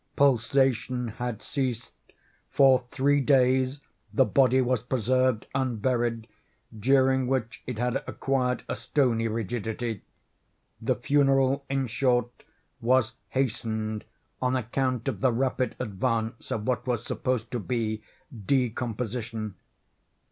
Pulsation 0.15 1.09
had 1.09 1.43
ceased. 1.43 1.91
For 2.49 2.79
three 2.89 3.19
days 3.21 3.81
the 4.11 4.25
body 4.25 4.59
was 4.59 4.81
preserved 4.81 5.45
unburied, 5.53 6.25
during 6.75 7.27
which 7.27 7.61
it 7.67 7.77
had 7.77 7.97
acquired 8.07 8.63
a 8.67 8.75
stony 8.75 9.27
rigidity. 9.27 10.01
The 10.81 10.95
funeral, 10.95 11.65
in 11.69 11.85
short, 11.85 12.31
was 12.81 13.13
hastened, 13.29 14.03
on 14.41 14.55
account 14.55 15.07
of 15.07 15.21
the 15.21 15.31
rapid 15.31 15.75
advance 15.79 16.49
of 16.51 16.65
what 16.65 16.87
was 16.87 17.03
supposed 17.05 17.51
to 17.51 17.59
be 17.59 18.01
decomposition. 18.47 19.53